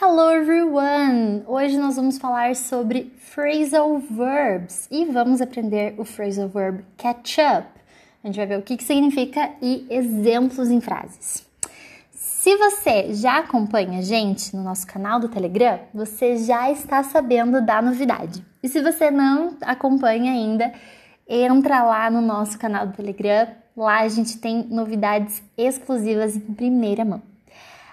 Hello 0.00 0.30
everyone! 0.30 1.42
Hoje 1.44 1.76
nós 1.76 1.96
vamos 1.96 2.18
falar 2.18 2.54
sobre 2.54 3.12
phrasal 3.18 3.98
verbs 3.98 4.86
e 4.92 5.04
vamos 5.04 5.40
aprender 5.40 5.96
o 5.98 6.04
phrasal 6.04 6.48
verb 6.48 6.84
catch 6.96 7.38
up. 7.38 7.66
A 8.22 8.28
gente 8.28 8.36
vai 8.36 8.46
ver 8.46 8.60
o 8.60 8.62
que, 8.62 8.76
que 8.76 8.84
significa 8.84 9.50
e 9.60 9.88
exemplos 9.90 10.70
em 10.70 10.80
frases. 10.80 11.44
Se 12.12 12.56
você 12.58 13.12
já 13.12 13.38
acompanha 13.38 13.98
a 13.98 14.02
gente 14.02 14.54
no 14.54 14.62
nosso 14.62 14.86
canal 14.86 15.18
do 15.18 15.28
Telegram, 15.28 15.80
você 15.92 16.36
já 16.36 16.70
está 16.70 17.02
sabendo 17.02 17.60
da 17.60 17.82
novidade. 17.82 18.46
E 18.62 18.68
se 18.68 18.80
você 18.80 19.10
não 19.10 19.56
acompanha 19.62 20.30
ainda, 20.30 20.72
entra 21.28 21.82
lá 21.82 22.08
no 22.08 22.20
nosso 22.20 22.56
canal 22.56 22.86
do 22.86 22.92
Telegram. 22.92 23.48
Lá 23.76 24.02
a 24.02 24.08
gente 24.08 24.38
tem 24.38 24.62
novidades 24.62 25.42
exclusivas 25.56 26.36
em 26.36 26.54
primeira 26.54 27.04
mão. 27.04 27.20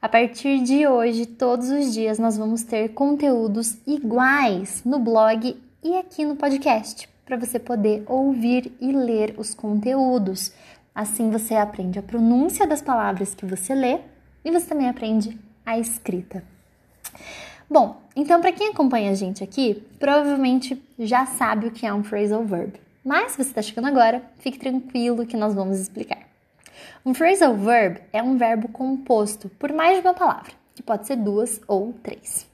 A 0.00 0.08
partir 0.08 0.62
de 0.62 0.86
hoje, 0.86 1.26
todos 1.26 1.70
os 1.70 1.92
dias, 1.92 2.20
nós 2.20 2.38
vamos 2.38 2.62
ter 2.62 2.90
conteúdos 2.90 3.78
iguais 3.84 4.84
no 4.84 4.96
blog 5.00 5.60
e 5.82 5.96
aqui 5.96 6.24
no 6.24 6.36
podcast, 6.36 7.08
para 7.26 7.36
você 7.36 7.58
poder 7.58 8.04
ouvir 8.06 8.72
e 8.80 8.92
ler 8.92 9.34
os 9.36 9.54
conteúdos. 9.54 10.52
Assim 10.94 11.30
você 11.30 11.56
aprende 11.56 11.98
a 11.98 12.02
pronúncia 12.02 12.64
das 12.64 12.80
palavras 12.80 13.34
que 13.34 13.44
você 13.44 13.74
lê 13.74 13.98
e 14.44 14.52
você 14.52 14.66
também 14.66 14.88
aprende 14.88 15.36
a 15.66 15.76
escrita. 15.80 16.44
Bom, 17.68 18.00
então 18.14 18.40
para 18.40 18.52
quem 18.52 18.68
acompanha 18.68 19.10
a 19.10 19.14
gente 19.14 19.42
aqui, 19.42 19.82
provavelmente 19.98 20.80
já 20.96 21.26
sabe 21.26 21.66
o 21.66 21.72
que 21.72 21.84
é 21.84 21.92
um 21.92 22.04
phrasal 22.04 22.44
verb. 22.44 22.74
Mas 23.04 23.32
se 23.32 23.38
você 23.38 23.50
está 23.50 23.62
chegando 23.62 23.88
agora, 23.88 24.22
fique 24.38 24.60
tranquilo 24.60 25.26
que 25.26 25.36
nós 25.36 25.54
vamos 25.54 25.80
explicar. 25.80 26.27
Um 27.04 27.14
phrasal 27.14 27.54
verb 27.54 28.00
é 28.12 28.22
um 28.22 28.36
verbo 28.36 28.68
composto 28.68 29.48
por 29.58 29.72
mais 29.72 30.00
de 30.00 30.06
uma 30.06 30.14
palavra, 30.14 30.52
que 30.74 30.82
pode 30.82 31.06
ser 31.06 31.16
duas 31.16 31.60
ou 31.66 31.92
três. 32.02 32.46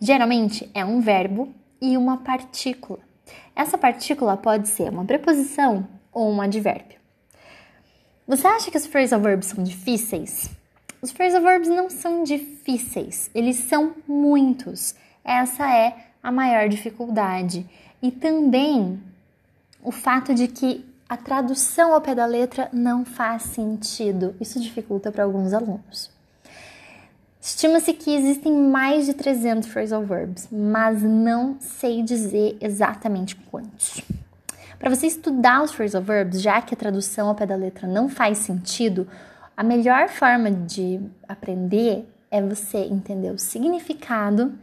Geralmente 0.00 0.70
é 0.74 0.84
um 0.84 1.00
verbo 1.00 1.52
e 1.80 1.96
uma 1.96 2.18
partícula. 2.18 3.00
Essa 3.54 3.78
partícula 3.78 4.36
pode 4.36 4.68
ser 4.68 4.90
uma 4.90 5.04
preposição 5.04 5.86
ou 6.12 6.30
um 6.30 6.40
advérbio. 6.40 7.00
Você 8.26 8.46
acha 8.46 8.70
que 8.70 8.76
os 8.76 8.86
phrasal 8.86 9.20
verbs 9.20 9.48
são 9.48 9.64
difíceis? 9.64 10.50
Os 11.00 11.10
phrasal 11.10 11.42
verbs 11.42 11.68
não 11.68 11.90
são 11.90 12.22
difíceis, 12.22 13.30
eles 13.34 13.56
são 13.56 13.94
muitos. 14.06 14.94
Essa 15.24 15.68
é 15.74 15.96
a 16.22 16.30
maior 16.30 16.68
dificuldade. 16.68 17.66
E 18.00 18.10
também 18.10 19.00
o 19.82 19.90
fato 19.90 20.34
de 20.34 20.46
que 20.46 20.84
a 21.12 21.16
tradução 21.18 21.92
ao 21.92 22.00
pé 22.00 22.14
da 22.14 22.24
letra 22.24 22.70
não 22.72 23.04
faz 23.04 23.42
sentido. 23.42 24.34
Isso 24.40 24.58
dificulta 24.58 25.12
para 25.12 25.24
alguns 25.24 25.52
alunos. 25.52 26.10
Estima-se 27.38 27.92
que 27.92 28.14
existem 28.14 28.50
mais 28.50 29.04
de 29.04 29.12
300 29.12 29.68
phrasal 29.68 30.06
verbs, 30.06 30.48
mas 30.50 31.02
não 31.02 31.58
sei 31.60 32.02
dizer 32.02 32.56
exatamente 32.62 33.36
quantos. 33.36 34.00
Para 34.78 34.88
você 34.88 35.06
estudar 35.06 35.62
os 35.62 35.72
phrasal 35.72 36.00
verbs, 36.00 36.40
já 36.40 36.62
que 36.62 36.72
a 36.72 36.78
tradução 36.78 37.28
ao 37.28 37.34
pé 37.34 37.44
da 37.44 37.56
letra 37.56 37.86
não 37.86 38.08
faz 38.08 38.38
sentido, 38.38 39.06
a 39.54 39.62
melhor 39.62 40.08
forma 40.08 40.50
de 40.50 40.98
aprender 41.28 42.08
é 42.30 42.40
você 42.40 42.78
entender 42.78 43.32
o 43.32 43.38
significado 43.38 44.54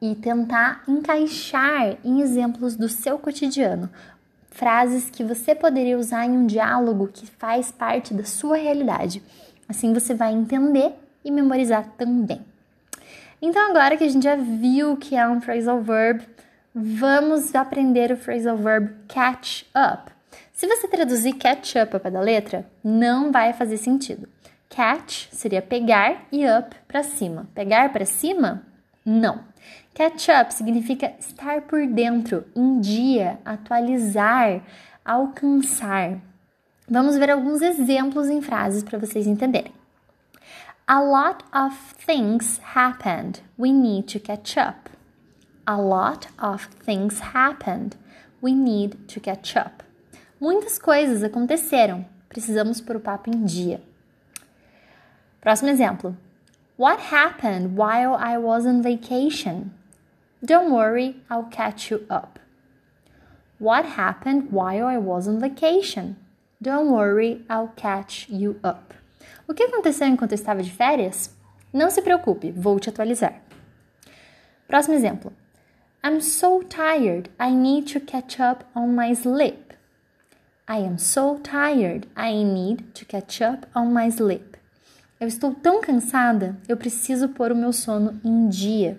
e 0.00 0.14
tentar 0.14 0.84
encaixar 0.86 1.96
em 2.04 2.20
exemplos 2.20 2.76
do 2.76 2.88
seu 2.88 3.18
cotidiano 3.18 3.90
frases 4.50 5.08
que 5.08 5.24
você 5.24 5.54
poderia 5.54 5.98
usar 5.98 6.26
em 6.26 6.30
um 6.30 6.46
diálogo 6.46 7.08
que 7.12 7.26
faz 7.26 7.70
parte 7.70 8.12
da 8.12 8.24
sua 8.24 8.56
realidade. 8.56 9.22
Assim 9.68 9.92
você 9.92 10.14
vai 10.14 10.32
entender 10.32 10.92
e 11.24 11.30
memorizar 11.30 11.86
também. 11.96 12.44
Então, 13.40 13.70
agora 13.70 13.96
que 13.96 14.04
a 14.04 14.08
gente 14.08 14.24
já 14.24 14.36
viu 14.36 14.92
o 14.92 14.96
que 14.96 15.16
é 15.16 15.26
um 15.26 15.40
phrasal 15.40 15.80
verb, 15.80 16.22
vamos 16.74 17.54
aprender 17.54 18.12
o 18.12 18.16
phrasal 18.16 18.56
verb 18.56 18.90
catch 19.08 19.62
up. 19.74 20.12
Se 20.52 20.66
você 20.66 20.86
traduzir 20.86 21.34
catch 21.34 21.76
up 21.76 21.98
pé 21.98 22.10
da 22.10 22.20
letra, 22.20 22.66
não 22.84 23.32
vai 23.32 23.54
fazer 23.54 23.78
sentido. 23.78 24.28
Catch 24.68 25.28
seria 25.32 25.62
pegar 25.62 26.26
e 26.30 26.44
up 26.46 26.76
para 26.86 27.02
cima. 27.02 27.48
Pegar 27.54 27.90
para 27.92 28.04
cima? 28.04 28.62
Não. 29.04 29.44
Catch 29.94 30.28
up 30.28 30.54
significa 30.54 31.12
estar 31.18 31.62
por 31.62 31.86
dentro, 31.86 32.44
em 32.54 32.80
dia, 32.80 33.38
atualizar, 33.44 34.62
alcançar. 35.04 36.20
Vamos 36.88 37.16
ver 37.16 37.30
alguns 37.30 37.62
exemplos 37.62 38.28
em 38.28 38.40
frases 38.40 38.82
para 38.82 38.98
vocês 38.98 39.26
entenderem. 39.26 39.72
A 40.86 41.00
lot 41.00 41.44
of 41.54 41.94
things 42.04 42.60
happened. 42.74 43.42
We 43.58 43.70
need 43.72 44.12
to 44.12 44.20
catch 44.20 44.56
up. 44.58 44.90
A 45.66 45.76
lot 45.76 46.26
of 46.42 46.68
things 46.84 47.20
happened. 47.32 47.96
We 48.42 48.52
need 48.52 48.96
to 49.06 49.20
catch 49.20 49.56
up. 49.56 49.84
Muitas 50.40 50.78
coisas 50.78 51.22
aconteceram. 51.22 52.04
Precisamos 52.28 52.80
pôr 52.80 52.96
o 52.96 53.00
papo 53.00 53.30
em 53.30 53.44
dia. 53.44 53.80
Próximo 55.40 55.70
exemplo. 55.70 56.16
What 56.80 57.12
happened 57.12 57.76
while 57.76 58.14
I 58.14 58.38
was 58.38 58.64
on 58.64 58.82
vacation? 58.82 59.74
Don't 60.42 60.72
worry, 60.72 61.16
I'll 61.28 61.50
catch 61.50 61.90
you 61.90 62.06
up. 62.08 62.38
What 63.58 63.84
happened 63.84 64.50
while 64.50 64.86
I 64.86 64.96
was 64.96 65.28
on 65.28 65.40
vacation? 65.40 66.16
Don't 66.62 66.90
worry, 66.90 67.44
I'll 67.50 67.74
catch 67.76 68.30
you 68.30 68.58
up. 68.64 68.94
O 69.46 69.52
que 69.52 69.62
aconteceu 69.62 70.06
enquanto 70.06 70.32
eu 70.32 70.36
estava 70.36 70.62
de 70.62 70.70
férias? 70.70 71.28
Não 71.70 71.90
se 71.90 72.00
preocupe, 72.00 72.50
vou 72.50 72.80
te 72.80 72.88
atualizar. 72.88 73.42
Próximo 74.66 74.94
exemplo. 74.94 75.34
I'm 76.02 76.22
so 76.22 76.62
tired, 76.62 77.28
I 77.38 77.50
need 77.50 77.92
to 77.92 78.00
catch 78.00 78.40
up 78.40 78.64
on 78.74 78.94
my 78.94 79.14
sleep. 79.14 79.74
I 80.66 80.78
am 80.78 80.96
so 80.96 81.38
tired, 81.42 82.08
I 82.16 82.42
need 82.42 82.94
to 82.94 83.04
catch 83.04 83.42
up 83.42 83.66
on 83.74 83.92
my 83.92 84.10
sleep. 84.10 84.56
Eu 85.20 85.28
estou 85.28 85.54
tão 85.54 85.82
cansada, 85.82 86.56
eu 86.66 86.78
preciso 86.78 87.28
pôr 87.28 87.52
o 87.52 87.54
meu 87.54 87.74
sono 87.74 88.18
em 88.24 88.48
dia. 88.48 88.96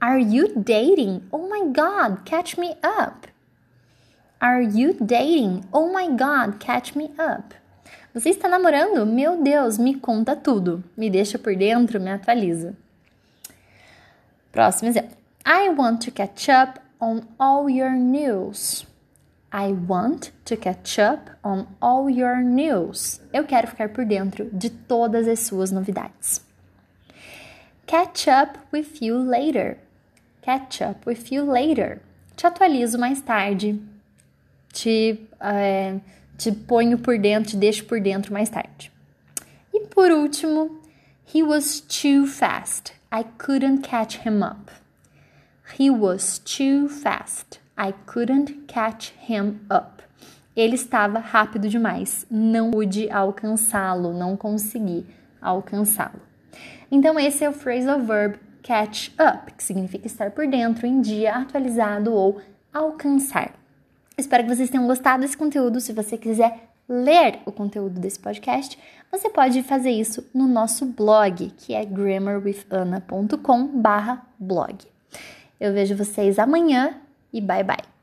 Are 0.00 0.22
you 0.22 0.54
dating? 0.56 1.22
Oh 1.30 1.50
my 1.50 1.64
god, 1.66 2.24
catch 2.24 2.56
me 2.56 2.70
up. 2.82 3.28
Are 4.40 4.64
you 4.64 4.94
dating? 4.98 5.64
Oh 5.70 5.92
my 5.92 6.08
god, 6.08 6.58
catch 6.58 6.96
me 6.96 7.10
up. 7.18 7.54
Você 8.14 8.30
está 8.30 8.48
namorando? 8.48 9.04
Meu 9.04 9.42
Deus, 9.42 9.76
me 9.76 9.96
conta 9.96 10.34
tudo. 10.34 10.82
Me 10.96 11.10
deixa 11.10 11.38
por 11.38 11.54
dentro, 11.54 12.00
me 12.00 12.10
atualiza. 12.10 12.74
Próximo 14.50 14.88
exemplo. 14.88 15.14
I 15.44 15.68
want 15.68 16.02
to 16.06 16.10
catch 16.10 16.48
up 16.48 16.80
on 16.98 17.22
all 17.38 17.68
your 17.68 17.90
news. 17.90 18.86
I 19.54 19.72
want 19.72 20.32
to 20.46 20.56
catch 20.56 20.98
up 20.98 21.30
on 21.44 21.68
all 21.80 22.10
your 22.10 22.42
news. 22.42 23.20
Eu 23.32 23.44
quero 23.44 23.68
ficar 23.68 23.90
por 23.90 24.04
dentro 24.04 24.50
de 24.52 24.68
todas 24.68 25.28
as 25.28 25.38
suas 25.40 25.70
novidades. 25.70 26.40
Catch 27.86 28.26
up 28.26 28.58
with 28.72 29.00
you 29.00 29.16
later 29.16 29.78
catch 30.44 30.82
up 30.82 31.06
with 31.06 31.32
you 31.32 31.42
later. 31.42 32.00
Te 32.36 32.46
atualizo 32.46 32.98
mais 32.98 33.20
tarde. 33.22 33.80
Te, 34.72 35.18
é, 35.40 36.00
te 36.36 36.52
ponho 36.52 36.98
por 36.98 37.16
dentro, 37.18 37.52
te 37.52 37.56
deixo 37.56 37.84
por 37.84 38.00
dentro 38.00 38.32
mais 38.32 38.50
tarde. 38.50 38.92
E 39.72 39.86
por 39.86 40.10
último, 40.10 40.78
he 41.24 41.42
was 41.42 41.80
too 41.80 42.26
fast. 42.26 42.92
I 43.10 43.24
couldn't 43.38 43.82
catch 43.82 44.18
him 44.26 44.42
up. 44.42 44.70
He 45.78 45.88
was 45.88 46.38
too 46.38 46.88
fast. 46.88 47.58
I 47.78 47.92
couldn't 48.06 48.64
catch 48.66 49.12
him 49.28 49.60
up. 49.70 50.04
Ele 50.56 50.74
estava 50.74 51.18
rápido 51.18 51.68
demais. 51.68 52.26
Não 52.30 52.70
pude 52.70 53.10
alcançá-lo, 53.10 54.12
não 54.12 54.36
consegui 54.36 55.04
alcançá-lo. 55.40 56.20
Então, 56.90 57.18
esse 57.18 57.44
é 57.44 57.48
o 57.48 57.52
phrasal 57.52 58.00
verb 58.00 58.38
catch 58.62 59.08
up, 59.18 59.52
que 59.52 59.62
significa 59.62 60.06
estar 60.06 60.30
por 60.30 60.46
dentro, 60.46 60.86
em 60.86 61.00
dia, 61.00 61.34
atualizado 61.34 62.12
ou 62.12 62.40
alcançar. 62.72 63.52
Espero 64.16 64.44
que 64.44 64.54
vocês 64.54 64.70
tenham 64.70 64.86
gostado 64.86 65.22
desse 65.22 65.36
conteúdo. 65.36 65.80
Se 65.80 65.92
você 65.92 66.16
quiser 66.16 66.70
ler 66.88 67.40
o 67.44 67.52
conteúdo 67.52 67.98
desse 67.98 68.20
podcast, 68.20 68.78
você 69.10 69.28
pode 69.28 69.60
fazer 69.62 69.90
isso 69.90 70.24
no 70.32 70.46
nosso 70.46 70.86
blog, 70.86 71.52
que 71.56 71.74
é 71.74 71.84
grammarwithana.com/blog. 71.84 74.78
Eu 75.60 75.72
vejo 75.72 75.96
vocês 75.96 76.38
amanhã 76.38 77.00
e 77.34 77.40
bye 77.40 77.62
bye. 77.62 77.93